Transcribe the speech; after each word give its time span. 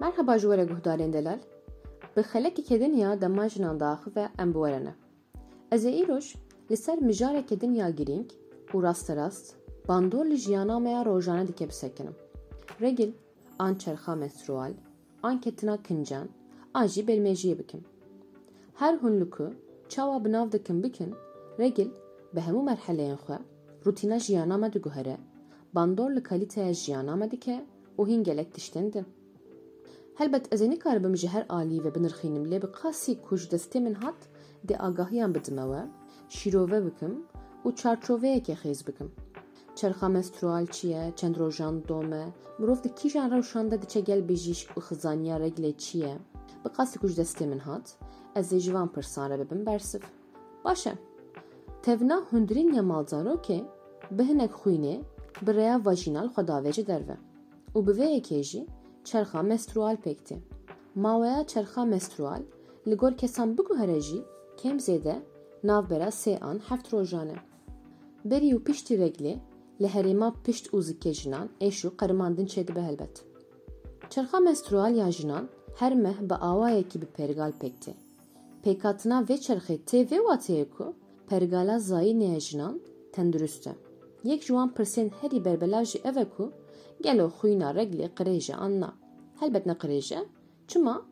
Merhaba 0.00 0.38
ji 0.38 0.46
were 0.48 0.64
guhdarên 0.64 1.12
delal. 1.12 1.38
Bi 2.16 2.22
xelekeke 2.22 2.80
dinya 2.80 3.20
dema 3.20 3.48
jinan 3.48 3.80
diaxive 3.80 4.28
em 4.38 4.54
bi 4.54 4.58
we 4.58 4.70
re. 4.70 4.94
Ez 5.70 5.84
ê 5.84 5.92
îroj 6.02 6.26
li 6.70 6.76
ser 6.76 6.98
mijareke 7.08 7.60
dinya 7.60 7.90
girîng 7.90 8.30
û 8.72 8.82
rasterast 8.82 9.54
bandor 9.88 10.24
li 10.26 10.36
jiyana 10.36 10.78
me 10.78 11.04
rojane 11.04 11.48
dike 11.48 11.68
bisekinim. 11.68 12.14
Regil 12.80 13.12
an 13.58 13.74
çerxa 13.74 14.14
menstrual, 14.14 14.72
an 15.22 15.40
ketina 15.40 15.82
kincan, 15.82 16.28
an 16.74 16.86
jî 16.86 17.02
belmêjiyê 17.08 17.58
bikim. 17.58 17.80
Her 18.74 18.94
hûn 18.94 19.20
li 19.20 19.30
ku 19.30 19.52
çawa 19.88 20.24
bi 20.24 20.32
nav 20.32 20.52
bikin, 20.52 21.14
regil 21.58 21.90
bi 22.34 22.40
hemû 22.40 22.62
merheleyên 22.64 23.16
xwe 23.16 23.38
rutîna 23.86 24.18
jiyana 24.18 24.56
me 24.56 24.72
diguhere, 24.72 25.16
bandor 25.74 26.10
li 26.10 26.22
kalîteya 26.22 26.74
jiyana 26.74 27.16
me 27.16 27.30
dike 27.30 27.64
û 27.98 28.08
hîn 28.08 28.24
gelek. 28.24 29.19
Helbet 30.18 30.52
ez 30.52 30.62
ê 30.62 30.70
nikaribim 30.70 31.16
ji 31.16 31.28
her 31.28 31.46
alî 31.48 31.84
ve 31.84 31.94
binirxînim 31.94 32.44
lê 32.50 32.62
bi 32.62 32.68
qasî 32.78 33.12
ku 33.22 33.36
ji 33.36 33.48
destê 33.54 33.80
min 33.80 33.94
hat 33.94 34.20
dê 34.68 34.76
agahiyan 34.78 35.34
bidime 35.34 35.88
şîrove 36.36 36.80
bikim 36.86 37.14
û 37.64 37.68
çarçoveyekê 37.80 38.54
xêz 38.62 38.86
bikim. 38.86 39.08
Çerxa 39.76 40.08
menstrual 40.08 40.66
çi 40.66 40.88
ye, 40.88 41.12
çend 41.16 41.34
dome, 41.88 42.24
mirov 42.58 42.82
di 42.84 42.94
kîjan 42.94 43.30
rewşan 43.30 43.70
de 43.70 43.82
diçe 43.82 44.00
gel 44.00 44.28
bijîşk 44.28 44.68
û 44.76 44.80
xizaniya 44.86 45.36
reglê 45.44 45.76
çi 45.76 45.98
ye? 45.98 46.14
Bi 46.64 46.68
qasî 46.76 46.98
ku 46.98 47.08
ji 47.08 47.16
destê 47.22 47.46
min 47.46 47.58
hat, 47.58 47.86
ez 48.34 48.52
ê 48.52 48.58
ji 48.58 48.74
van 48.74 48.88
pirsan 48.92 49.30
bibim 49.40 49.66
bersiv. 49.66 50.00
Baş 50.64 50.86
e. 50.86 50.94
Tevna 51.82 52.16
hundirîn 52.30 52.72
ya 52.72 52.82
malzarokê 52.82 53.64
bi 54.10 54.22
hinek 54.28 54.52
xwînê 54.60 54.96
bi 55.42 55.50
rêya 55.50 55.84
vajînal 55.86 56.28
xwe 56.34 56.48
dave 56.48 56.72
ji 56.72 56.86
derve. 56.86 57.16
û 57.74 57.86
bi 57.86 57.92
vê 57.98 58.08
yekê 58.16 58.42
jî 58.42 58.66
pêk 59.04 60.18
tê. 60.28 60.36
Maweya 60.94 61.46
çerxa 61.46 61.84
menstrual 61.84 62.42
li 62.86 62.94
gor 62.94 63.12
kesan 63.12 63.58
biguhere 63.58 64.00
jî 64.00 64.22
kêm 64.56 64.76
zêde 64.78 65.16
navbera 65.64 66.08
sê 66.08 66.40
an 66.40 66.58
heft 66.68 66.92
rojan 66.92 67.28
e. 67.28 67.36
Berî 68.24 68.50
û 68.56 68.64
piştî 68.64 68.94
reglê 68.94 69.34
li 69.80 69.86
herêma 69.86 70.34
pişt 70.44 70.66
û 70.74 70.78
zikê 70.88 71.12
jinan 71.12 71.48
êşû 71.60 71.96
qerimandin 71.96 72.46
çêdibe 72.46 72.82
helbet. 72.88 73.24
Çerxa 74.10 74.40
menstrual 74.40 74.94
ya 74.96 75.10
jinan 75.12 75.48
her 75.76 75.94
meh 75.94 76.20
bi 76.20 76.34
awayekî 76.34 77.02
bi 77.02 77.06
pergal 77.06 77.52
pêk 77.60 77.76
tê. 77.84 77.92
Pêkhatina 78.64 79.18
vê 79.28 79.36
çerxê 79.46 79.76
tê 79.88 79.98
vê 80.10 80.18
wateyê 80.28 80.70
ku 80.70 80.94
pergala 81.28 81.78
zayî 81.78 82.14
nêya 82.20 82.40
jinan 82.40 82.80
tendurist 83.12 83.66
e. 83.66 83.74
Yek 84.24 84.40
ji 84.42 84.46
wan 84.46 84.70
pirsên 84.76 85.10
herî 85.20 85.44
berbelav 85.44 85.84
jî 87.02 87.08
ev 87.08 87.14
e 87.14 87.16
ku 87.16 87.16
gelo 87.16 87.26
xwîna 87.38 87.74
reglê 87.74 88.08
qirêje 88.16 88.54
an 88.54 88.80
na. 88.80 88.90
Helbet 89.40 89.66
ne 89.66 89.72
qirêje, 89.72 90.24
çima 90.68 91.02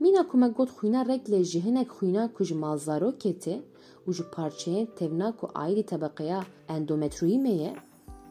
mîna 0.00 0.28
ku 0.28 0.36
me 0.38 0.48
got 0.48 0.70
xwîna 0.70 1.02
reglê 1.02 1.42
ji 1.42 1.60
hinek 1.64 1.88
xwîna 1.88 2.32
ku 2.34 2.44
ji 2.44 2.54
malzarokê 2.54 3.32
tê 3.44 3.56
û 4.06 4.12
ji 4.12 4.22
parçeyên 4.34 4.86
tevna 4.96 5.36
ku 5.36 5.46
aîdî 5.54 5.82
tebeqeya 5.82 6.40
endometriyûmê 6.68 7.54
ye, 7.62 7.74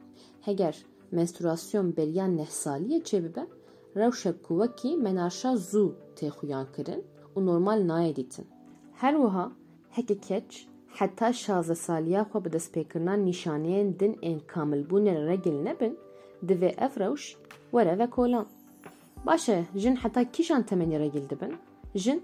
Heger 0.42 0.86
menstruasyon 1.12 1.98
beriya 1.98 2.28
neh 2.28 2.48
saliyê 2.48 3.04
çêbibe, 3.04 3.48
rewşek 3.96 4.44
ku 4.44 4.54
wekî 4.62 4.98
menaşa 4.98 5.50
zû 5.50 5.94
tê 6.16 6.30
xuyan 6.30 6.68
kirin 6.76 7.04
û 7.36 7.46
normal 7.46 7.80
nayê 7.90 8.16
dîtin. 8.16 8.48
Her 8.94 9.14
wiha 9.14 9.52
heke 9.90 10.20
keç 10.20 10.68
heta 10.88 11.34
şaze 11.34 11.76
saliya 11.76 12.22
xwe 12.22 12.46
bi 12.46 12.50
destpêkirina 12.50 13.16
nîşaneyên 13.26 14.00
din 14.00 14.14
ên 14.14 14.40
kamilbûnê 14.48 15.16
re 15.16 15.28
regil 15.28 15.58
nebin, 15.62 15.98
divê 16.48 16.70
ev 16.86 17.00
rewş 17.00 17.36
were 17.72 18.00
vekolan. 18.00 18.48
Baş 19.26 19.50
e 19.50 19.66
jin 19.76 19.96
heta 19.96 20.32
kîjan 20.32 20.64
temenî 20.64 21.00
regil 21.00 21.30
dibin? 21.30 21.54
Jin 21.96 22.24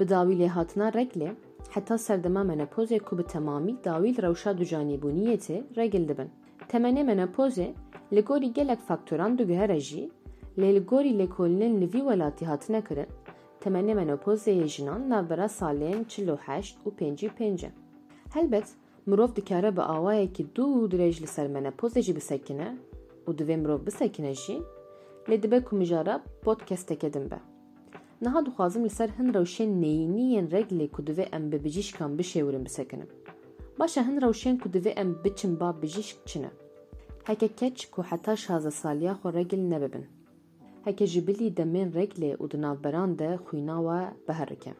bi 0.00 0.08
dawî 0.08 0.34
lêhatina 0.38 0.94
heta 1.68 1.98
serdema 1.98 2.40
menopozê 2.40 2.98
ku 2.98 3.18
bi 3.18 3.22
temamî 3.22 3.76
dawî 3.84 4.16
li 4.16 4.22
rewşa 4.22 4.50
ducanîbûniyê 4.50 5.36
tê 5.46 5.56
regil 5.76 6.08
dibin. 6.08 6.30
Temenê 6.68 7.02
menopozê 7.10 7.68
li 8.12 8.20
gorî 8.20 8.52
gelek 8.52 8.80
faktoran 8.80 9.38
diguhere 9.38 9.80
jî 9.80 10.10
lê 10.58 10.74
li 10.74 10.86
gorî 10.86 11.12
lêkolînên 11.20 11.80
li 11.80 11.86
vî 11.92 12.00
welatî 12.08 12.46
hatine 12.46 12.80
kirin, 12.84 13.06
temenê 13.60 13.94
menopozê 14.00 14.52
yê 14.60 14.66
jinan 14.66 15.10
navbera 15.10 15.44
salên 15.44 16.04
çil 16.08 16.28
û 16.28 16.36
heşt 16.36 16.76
û 16.86 16.88
pêncî 16.98 17.28
pênc 17.38 17.66
e. 17.66 17.70
Helbet 18.34 18.68
mirov 19.06 19.36
dikare 19.36 19.76
bi 19.76 19.80
awayekî 19.80 20.46
dû 20.56 20.90
dirêj 20.90 21.22
li 21.22 21.26
ser 21.26 21.46
menopozê 21.46 22.00
jî 22.02 22.16
bisekine 22.16 22.76
û 23.26 23.30
divê 23.38 23.56
mirov 23.56 23.86
bisekine 23.86 24.34
jî 24.34 24.56
lê 25.28 25.42
dibe 25.42 25.64
ku 25.64 25.76
mijara 25.76 26.24
podcasteke 26.44 27.12
din 27.12 27.30
be. 27.30 27.38
Niha 28.22 28.46
dixwazim 28.46 28.84
li 28.84 28.90
ser 28.90 29.08
hin 29.08 29.28
rewşên 29.34 29.70
neyîniyên 29.82 30.46
reglê 30.50 30.86
ku 30.90 31.02
divê 31.02 31.24
em 31.36 31.52
bi 31.52 31.64
bijîşkan 31.64 32.10
bişêwirin 32.18 32.64
bisekinim. 32.64 33.08
Başa 33.78 34.08
hin 34.08 34.20
rewşên 34.20 34.58
ku 34.58 34.68
divê 34.68 34.88
em 34.88 35.24
biçin 35.24 35.60
ba 35.60 35.82
bijîşk 35.82 36.26
çi 36.26 36.42
ne? 36.42 36.50
Heke 37.24 37.48
keç 37.48 37.90
ku 37.90 38.02
heta 38.02 38.36
şaze 38.36 38.70
saliya 38.70 39.12
xwe 39.12 39.32
regil 39.32 39.58
nebibin. 39.58 40.06
Heke 40.84 41.06
ji 41.06 41.26
bilî 41.26 41.56
demên 41.56 41.92
reglê 41.92 42.36
û 42.36 42.50
di 42.50 42.62
navberan 42.62 43.18
de 43.18 43.38
xwîna 43.46 43.76
we 43.86 44.00
biherike. 44.28 44.74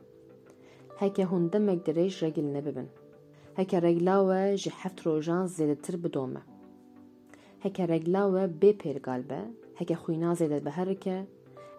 Heke 0.96 1.24
hûn 1.24 1.52
demek 1.52 1.86
dirêj 1.86 2.22
regil 2.22 2.44
nebibin. 2.44 2.88
Heke 3.54 3.82
regla 3.82 4.16
we 4.28 4.56
ji 4.56 4.70
heft 4.70 5.06
rojan 5.06 5.46
zêdetir 5.46 6.04
bidome. 6.04 6.40
Heke 7.60 7.88
regla 7.88 8.22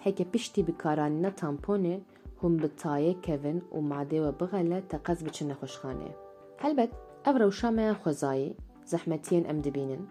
heke 0.00 0.24
piştî 0.24 0.66
bikaranîna 0.66 1.28
tamponê 1.28 2.00
hûn 2.40 2.62
bi 2.62 2.66
tayê 2.66 3.20
kevin 3.20 3.60
û 3.72 3.88
madê 3.88 4.10
we 4.10 4.40
bixele 4.40 4.82
te 4.88 4.98
qez 4.98 5.24
biçin 5.24 5.50
nexweşxaneyê. 5.50 6.12
Helbet 6.56 6.90
ev 7.26 7.40
rewşa 7.40 7.70
me 7.70 7.82
ya 7.82 7.92
xwezayî, 7.92 8.56
zehmetiyên 8.84 9.44
em 9.44 9.64
dibînin, 9.64 10.08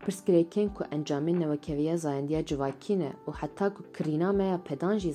pirsgirêkên 0.00 0.74
ku 0.74 0.84
encamên 0.84 1.40
newekeviya 1.40 1.96
zayendiya 1.96 2.46
civakî 2.46 2.98
ne 2.98 3.12
û 3.26 3.32
heta 3.32 3.74
ku 3.74 3.82
kirîna 3.92 4.32
me 4.32 4.44
ya 4.44 4.60
pedan 4.64 4.98
jî 4.98 5.14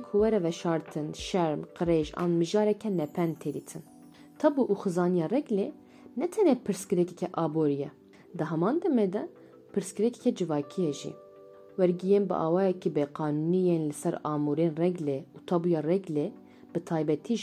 civakî 11.77 12.07
ye 12.07 12.19
jî. 12.19 12.25
Wergiyên 12.25 12.29
bi 12.29 12.33
awayekî 12.33 12.89
bêqanûnî 12.89 13.89
li 13.89 13.93
ser 13.93 14.13
amûrên 14.13 14.75
reglê 14.75 15.23
û 15.35 15.45
tabuya 15.47 15.81
reglê 15.83 16.31
bi 16.75 16.79
taybetî 16.85 17.35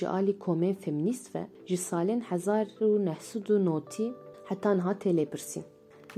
ji 1.66 1.76
salên 1.76 2.20
hezar 2.20 2.66
û 2.80 3.04
nehsûd 3.08 3.46
û 3.54 3.64
notî 3.64 4.12
heta 4.44 4.74
niha 4.74 4.92
tê 4.92 5.10
lêpirsîn. 5.18 5.64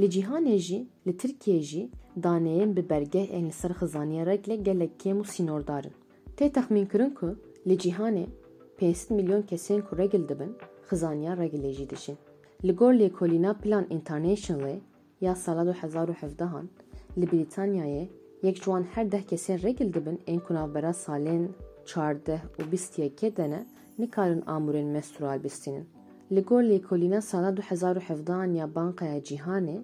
Li 0.01 0.07
cîhanê 0.07 0.59
jî 0.59 0.87
li 1.07 1.17
Tirkiye 1.17 1.61
jî 1.61 1.91
daneyên 2.23 2.77
bi 2.77 2.81
bergehên 2.81 3.47
li 3.47 3.53
ser 3.53 3.71
xizaniya 3.71 4.25
reglê 4.27 4.63
gelek 4.63 4.93
kêm 4.99 5.21
û 5.23 5.25
sînordarin. 5.25 5.93
Tê 6.37 6.53
texmînkirin 6.53 7.11
ku 7.11 7.37
li 7.69 7.77
cîhanê 7.77 8.27
5 8.81 9.11
milyon 9.11 9.43
kesên 9.43 9.81
ku 9.83 9.99
regil 9.99 10.29
dibin, 10.29 10.57
xizaniya 10.91 11.33
regilê 11.33 11.73
jî 11.73 11.91
dişin. 11.91 12.17
Li 12.65 12.73
gor 12.73 12.93
Lêkolîna 12.93 13.55
Plan 13.55 13.85
Internationalê 13.85 14.79
ya 15.21 15.35
sala 15.35 15.73
2017 15.73 16.45
li 17.19 17.27
Brîtanyayê 17.27 18.09
yek 18.43 18.57
ji 18.65 18.71
her 18.95 19.13
deh 19.13 19.23
kesên 19.31 19.63
regil 19.63 19.95
dibin 19.95 20.19
ên 20.27 20.41
ku 20.41 20.55
navbera 20.55 20.93
salên 21.05 21.49
çardeh 21.85 22.41
û 22.59 22.63
bîstiyekê 22.73 23.37
de 23.37 23.51
ne 23.51 23.67
nikarin 23.99 24.41
amûrên 24.41 24.89
menstrual 24.95 25.45
bistînin. 25.45 25.87
Li 26.33 26.43
gor 26.43 26.63
sala 27.21 27.51
2017 27.57 28.57
ya 28.59 28.75
Bankaya 28.75 29.19
Cîhanê 29.19 29.79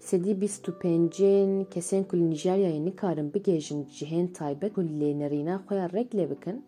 sedî 0.00 0.40
bîst 0.40 0.68
û 0.68 0.72
pêncên 0.82 1.64
kesên 1.64 2.04
ku 2.08 2.16
li 2.16 2.24
Nîjeryayê 2.32 2.84
nikarin 2.84 3.30
bigêjin 3.30 3.80
cihên 3.96 4.32
taybet 4.32 4.74
ku 4.74 4.82
lê 4.82 5.10
nêrîna 5.20 5.56
xwe 5.66 5.76
ya 5.76 5.86
reglê 5.86 6.30
bikin 6.30 6.64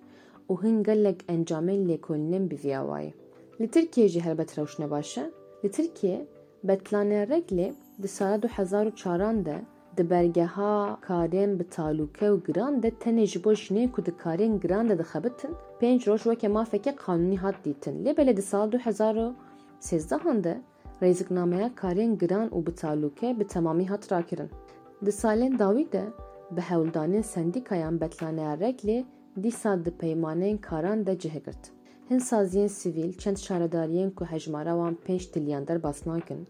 û 0.51 0.63
hin 0.63 0.83
gelek 0.83 1.19
encamên 1.29 1.81
lêkolînên 1.89 2.51
bivîya 2.51 2.81
wayê. 2.81 3.13
Li 3.61 3.71
Tirkiye 3.71 4.09
jî 4.09 4.21
helbet 4.21 4.59
rewş 4.59 4.79
ne 4.79 4.91
baş 4.91 5.19
e. 5.19 5.31
Li 5.65 5.71
Tirkiye 5.71 6.27
betlanê 6.67 7.27
reglê 7.33 7.73
di 8.03 8.09
sala 8.09 8.37
2004 8.37 9.47
de 9.47 9.57
di 9.97 10.11
bergeha 10.11 10.99
karên 11.03 11.59
bi 11.59 11.65
talûke 11.65 12.27
û 12.35 12.47
giran 12.47 12.83
de 12.83 12.91
tenê 12.91 13.27
ji 13.27 13.45
bo 13.45 13.53
jinê 13.53 13.93
ku 13.93 14.07
di 14.07 14.13
giran 14.63 14.89
de 14.89 14.99
dixebitin 14.99 15.53
pênc 15.81 16.07
roj 16.09 16.23
weke 16.23 16.49
mafeke 16.49 16.91
qanûnî 16.91 17.37
hat 17.37 17.55
dîtin 17.65 18.05
lê 18.05 18.17
belê 18.17 18.37
di 18.37 18.43
sal 18.43 18.73
2013 18.73 20.45
de 20.45 20.61
rêziknameya 21.03 21.75
karên 21.75 22.19
giran 22.19 22.49
û 22.49 22.67
bi 22.67 22.71
talûke 22.71 23.41
bi 23.41 23.47
temamî 23.47 23.87
hat 23.87 24.13
rakirin. 24.13 24.51
Di 25.05 25.13
salên 25.13 25.59
dawî 25.59 25.93
de 25.93 26.05
bi 26.51 26.61
hewldanên 26.61 27.23
sendîkayan 27.23 28.01
betlaneya 28.01 28.55
reglê 28.55 29.05
dîsa 29.43 29.85
di 29.85 29.91
peymaneyên 29.91 30.59
karan 30.59 31.07
de 31.07 31.19
cihgirt. 31.19 31.63
Hin 32.11 32.19
saziyên 32.19 32.69
sivîl 32.69 33.13
çend 33.19 33.37
şaredariyên 33.37 34.11
ku 34.11 34.25
hejmara 34.25 34.73
wan 34.81 34.97
pênc 35.07 35.33
tilyan 35.33 35.67
derbas 35.67 36.07
nakin 36.07 36.47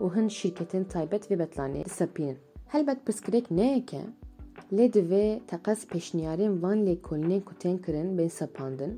û 0.00 0.16
hin 0.16 0.28
şîrketên 0.28 0.84
taybet 0.84 1.30
vê 1.30 1.36
betlanê 1.42 1.84
disepînin. 1.84 2.38
Helbet 2.66 2.98
pirsgirêk 3.06 3.46
neyeke 3.50 4.02
lê 4.76 4.86
divê 4.94 5.40
teqes 5.50 5.80
pêşniyarên 5.90 6.62
van 6.62 6.78
lêkolînên 6.86 7.40
ku 7.46 7.54
tên 7.60 7.76
kirin 7.84 8.18
bên 8.18 8.28
sepandin 8.28 8.92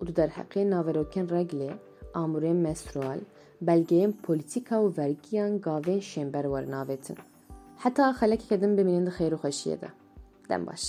û 0.00 0.06
di 0.06 0.12
derheqê 0.18 0.62
naverokên 0.72 1.26
reglê, 1.36 1.70
amûrên 2.14 2.58
menstrual, 2.66 3.20
belgeyên 3.68 4.12
polîtîka 4.24 4.76
û 4.84 4.86
vergiyan 4.98 5.52
gavên 5.66 6.00
şêmber 6.10 6.46
werin 6.52 6.74
avêtin. 6.82 7.16
Heta 7.82 8.12
xelekeke 8.18 8.60
din 8.60 8.76
bimînin 8.78 9.06
di 9.06 9.10
xêr 9.18 9.32
û 9.36 9.38
xweşiyê 9.42 9.80
de. 9.80 9.88
Dem 10.48 10.66
baş. 10.66 10.84